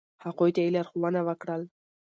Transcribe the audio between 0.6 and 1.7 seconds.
یی لارښونه وکړه ل